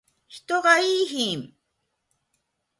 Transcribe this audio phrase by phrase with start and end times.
[0.27, 1.53] 人がいーひん